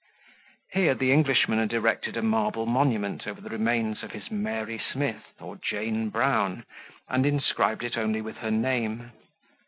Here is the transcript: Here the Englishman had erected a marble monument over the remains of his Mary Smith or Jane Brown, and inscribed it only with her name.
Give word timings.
Here 0.73 0.95
the 0.95 1.11
Englishman 1.11 1.59
had 1.59 1.73
erected 1.73 2.17
a 2.17 2.23
marble 2.23 2.65
monument 2.65 3.27
over 3.27 3.39
the 3.39 3.51
remains 3.51 4.01
of 4.01 4.13
his 4.13 4.31
Mary 4.31 4.79
Smith 4.91 5.25
or 5.39 5.57
Jane 5.57 6.09
Brown, 6.09 6.65
and 7.07 7.23
inscribed 7.23 7.83
it 7.83 7.99
only 7.99 8.19
with 8.19 8.37
her 8.37 8.49
name. 8.49 9.11